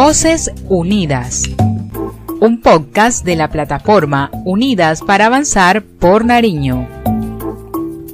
[0.00, 1.42] Voces Unidas.
[2.40, 6.86] Un podcast de la plataforma Unidas para Avanzar por Nariño.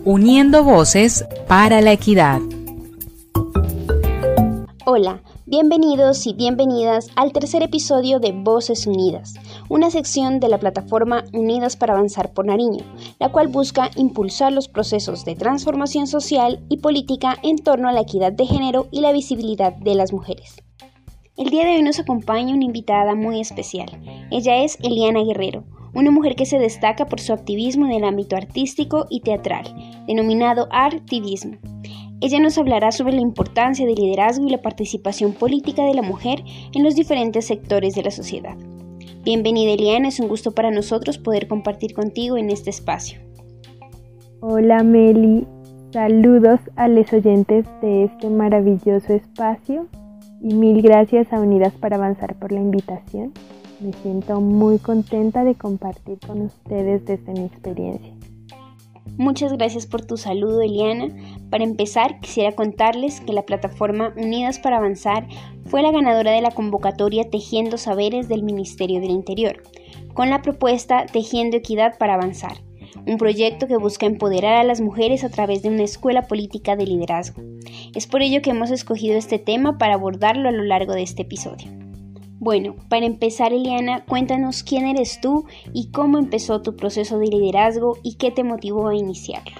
[0.06, 2.40] Uniendo voces para la equidad.
[4.86, 9.34] Hola, bienvenidos y bienvenidas al tercer episodio de Voces Unidas,
[9.68, 12.82] una sección de la plataforma Unidas para Avanzar por Nariño,
[13.20, 18.00] la cual busca impulsar los procesos de transformación social y política en torno a la
[18.00, 20.64] equidad de género y la visibilidad de las mujeres.
[21.36, 23.88] El día de hoy nos acompaña una invitada muy especial.
[24.30, 28.36] Ella es Eliana Guerrero, una mujer que se destaca por su activismo en el ámbito
[28.36, 29.64] artístico y teatral,
[30.06, 31.56] denominado artivismo.
[32.20, 36.44] Ella nos hablará sobre la importancia del liderazgo y la participación política de la mujer
[36.72, 38.56] en los diferentes sectores de la sociedad.
[39.24, 43.18] Bienvenida Eliana, es un gusto para nosotros poder compartir contigo en este espacio.
[44.38, 45.44] Hola Meli,
[45.90, 49.88] saludos a los oyentes de este maravilloso espacio
[50.44, 53.32] y mil gracias a Unidas para Avanzar por la invitación.
[53.80, 58.12] Me siento muy contenta de compartir con ustedes desde mi experiencia.
[59.16, 61.08] Muchas gracias por tu saludo, Eliana.
[61.48, 65.26] Para empezar, quisiera contarles que la plataforma Unidas para Avanzar
[65.64, 69.62] fue la ganadora de la convocatoria Tejiendo Saberes del Ministerio del Interior,
[70.12, 72.58] con la propuesta Tejiendo Equidad para Avanzar,
[73.06, 76.86] un proyecto que busca empoderar a las mujeres a través de una escuela política de
[76.86, 77.42] liderazgo.
[77.94, 81.22] Es por ello que hemos escogido este tema para abordarlo a lo largo de este
[81.22, 81.70] episodio.
[82.40, 87.96] Bueno, para empezar, Eliana, cuéntanos quién eres tú y cómo empezó tu proceso de liderazgo
[88.02, 89.54] y qué te motivó a iniciarlo.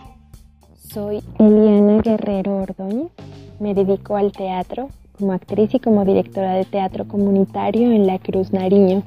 [0.74, 3.12] Soy Eliana Guerrero Ordóñez,
[3.60, 8.52] me dedico al teatro como actriz y como directora de teatro comunitario en La Cruz
[8.52, 9.05] Nariño.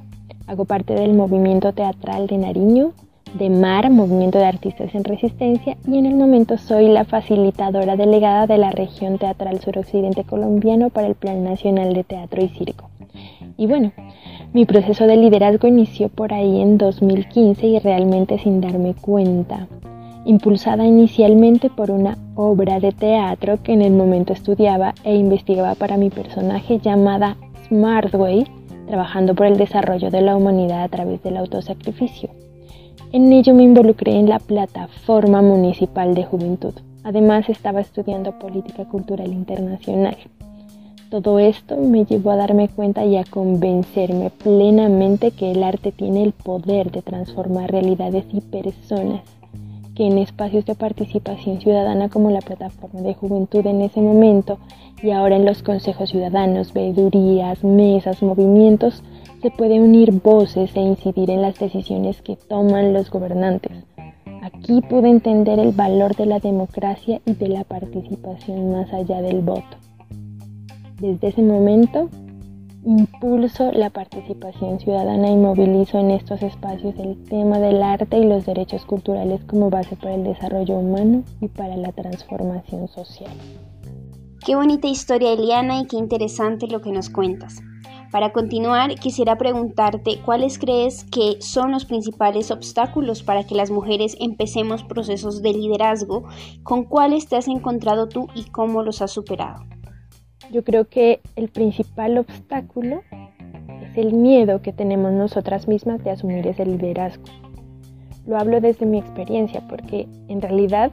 [0.48, 2.94] Hago parte del movimiento teatral de Nariño
[3.36, 8.48] de MAR, Movimiento de Artistas en Resistencia, y en el momento soy la facilitadora delegada
[8.48, 12.90] de la región teatral suroccidente colombiano para el Plan Nacional de Teatro y Circo.
[13.58, 13.92] Y bueno,
[14.54, 19.68] mi proceso de liderazgo inició por ahí en 2015 y realmente sin darme cuenta,
[20.26, 25.98] impulsada inicialmente por una obra de teatro que en el momento estudiaba e investigaba para
[25.98, 28.46] mi personaje llamada Smartway,
[28.88, 32.30] trabajando por el desarrollo de la humanidad a través del autosacrificio.
[33.14, 36.74] En ello me involucré en la plataforma municipal de juventud.
[37.04, 40.18] Además estaba estudiando política cultural internacional.
[41.10, 46.22] Todo esto me llevó a darme cuenta y a convencerme plenamente que el arte tiene
[46.22, 49.22] el poder de transformar realidades y personas,
[49.98, 54.60] que en espacios de participación ciudadana como la plataforma de juventud en ese momento
[55.02, 59.02] y ahora en los consejos ciudadanos, veedurías, mesas, movimientos,
[59.42, 63.72] se puede unir voces e incidir en las decisiones que toman los gobernantes.
[64.44, 69.42] Aquí pude entender el valor de la democracia y de la participación más allá del
[69.42, 69.78] voto.
[71.00, 72.08] Desde ese momento,
[72.86, 78.46] impulso la participación ciudadana y movilizo en estos espacios el tema del arte y los
[78.46, 83.32] derechos culturales como base para el desarrollo humano y para la transformación social.
[84.46, 87.62] Qué bonita historia, Eliana, y qué interesante lo que nos cuentas.
[88.12, 94.16] Para continuar, quisiera preguntarte cuáles crees que son los principales obstáculos para que las mujeres
[94.22, 96.24] empecemos procesos de liderazgo,
[96.64, 99.66] con cuáles te has encontrado tú y cómo los has superado.
[100.52, 103.02] Yo creo que el principal obstáculo
[103.82, 107.26] es el miedo que tenemos nosotras mismas de asumir ese liderazgo.
[108.26, 110.92] Lo hablo desde mi experiencia porque en realidad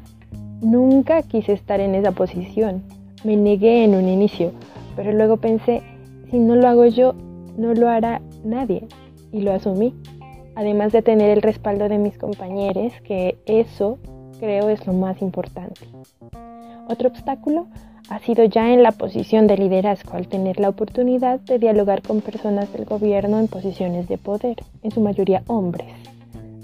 [0.61, 2.83] nunca quise estar en esa posición.
[3.23, 4.53] Me negué en un inicio,
[4.97, 5.83] pero luego pensé,
[6.31, 7.15] si no lo hago yo,
[7.57, 8.87] no lo hará nadie.
[9.33, 9.95] Y lo asumí.
[10.57, 13.99] Además de tener el respaldo de mis compañeros, que eso
[14.39, 15.81] creo es lo más importante.
[16.89, 17.67] Otro obstáculo
[18.09, 22.21] ha sido ya en la posición de liderazgo al tener la oportunidad de dialogar con
[22.21, 25.89] personas del gobierno en posiciones de poder, en su mayoría hombres.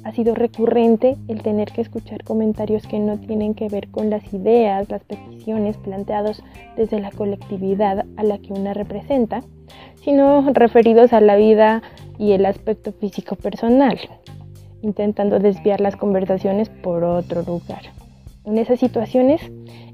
[0.04, 4.32] Ha sido recurrente el tener que escuchar comentarios que no tienen que ver con las
[4.32, 6.42] ideas, las peticiones planteados
[6.76, 9.42] desde la colectividad a la que una representa,
[10.02, 11.82] sino referidos a la vida
[12.18, 13.98] y el aspecto físico personal,
[14.82, 17.82] intentando desviar las conversaciones por otro lugar.
[18.44, 19.42] En esas situaciones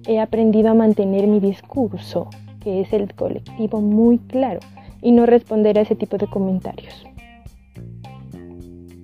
[0.07, 2.29] he aprendido a mantener mi discurso,
[2.61, 4.61] que es el colectivo muy claro,
[5.03, 7.07] y no responder a ese tipo de comentarios.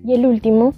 [0.05, 0.73] Y el último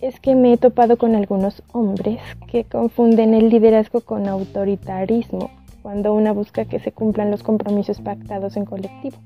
[0.00, 5.50] es que me he topado con algunos hombres que confunden el liderazgo con autoritarismo
[5.80, 9.16] cuando una busca que se cumplan los compromisos pactados en colectivo,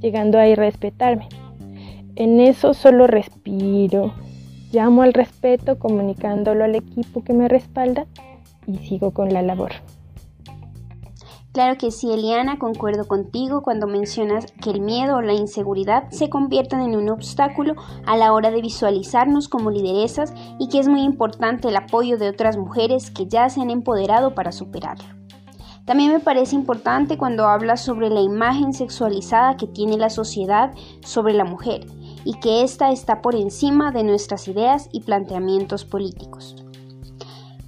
[0.00, 1.28] llegando a irrespetarme.
[2.14, 4.12] En eso solo respiro,
[4.72, 8.06] llamo al respeto comunicándolo al equipo que me respalda
[8.66, 9.72] y sigo con la labor.
[11.52, 16.30] Claro que sí, Eliana, concuerdo contigo cuando mencionas que el miedo o la inseguridad se
[16.30, 17.74] convierten en un obstáculo
[18.06, 22.30] a la hora de visualizarnos como lideresas y que es muy importante el apoyo de
[22.30, 25.04] otras mujeres que ya se han empoderado para superarlo.
[25.84, 30.72] También me parece importante cuando hablas sobre la imagen sexualizada que tiene la sociedad
[31.04, 31.84] sobre la mujer
[32.24, 36.56] y que ésta está por encima de nuestras ideas y planteamientos políticos.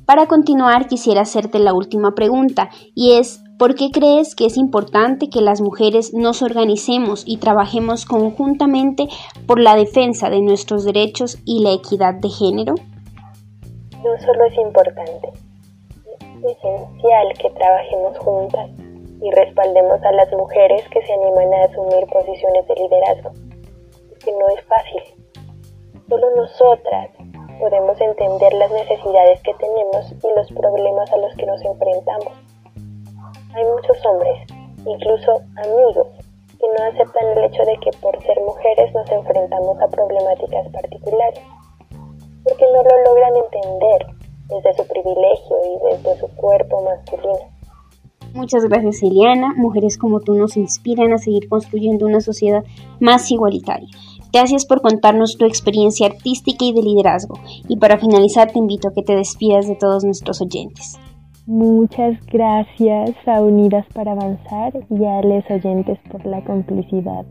[0.07, 5.31] Para continuar, quisiera hacerte la última pregunta y es ¿Por qué crees que es importante
[5.31, 9.07] que las mujeres nos organicemos y trabajemos conjuntamente
[9.47, 12.75] por la defensa de nuestros derechos y la equidad de género?
[14.03, 15.29] No solo es importante,
[16.19, 18.71] es esencial que trabajemos juntas
[19.23, 23.31] y respaldemos a las mujeres que se animan a asumir posiciones de liderazgo,
[24.25, 25.03] que no es fácil.
[26.09, 27.11] Solo nosotras
[27.59, 32.33] podemos entender las necesidades que tenemos y los problemas a los que nos enfrentamos
[33.55, 34.35] hay muchos hombres,
[34.85, 36.09] incluso amigos,
[36.59, 41.41] que no aceptan el hecho de que por ser mujeres nos enfrentamos a problemáticas particulares,
[42.43, 44.07] porque no lo logran entender
[44.49, 47.55] desde su privilegio y desde su cuerpo masculino.
[48.35, 52.65] Muchas gracias Eliana, mujeres como tú nos inspiran a seguir construyendo una sociedad
[52.99, 53.89] más igualitaria.
[54.35, 57.39] Gracias por contarnos tu experiencia artística y de liderazgo.
[57.69, 60.99] Y para finalizar te invito a que te despidas de todos nuestros oyentes.
[61.47, 67.25] Muchas gracias a Unidas para Avanzar y a los oyentes por la complicidad.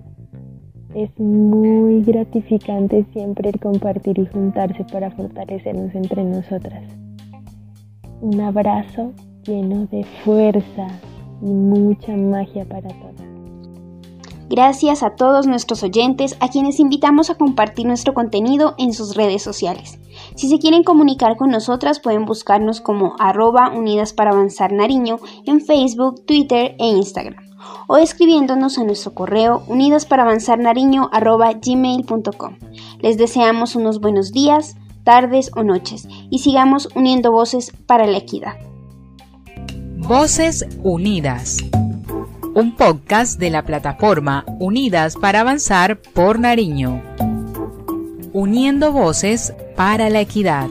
[0.95, 6.85] Es muy gratificante siempre el compartir y juntarse para fortalecernos entre nosotras.
[8.21, 9.11] Un abrazo
[9.43, 10.87] lleno de fuerza
[11.41, 13.22] y mucha magia para todas.
[14.49, 19.41] Gracias a todos nuestros oyentes a quienes invitamos a compartir nuestro contenido en sus redes
[19.41, 19.99] sociales.
[20.35, 25.61] Si se quieren comunicar con nosotras pueden buscarnos como arroba unidas para avanzar Nariño en
[25.61, 27.53] Facebook, Twitter e Instagram
[27.87, 31.09] o escribiéndonos a nuestro correo unidas para avanzar nariño.
[32.99, 38.53] Les deseamos unos buenos días, tardes o noches y sigamos uniendo voces para la equidad.
[39.97, 41.57] Voces Unidas.
[42.55, 47.01] Un podcast de la plataforma Unidas para Avanzar por Nariño
[48.33, 50.67] uniendo voces para la equidad.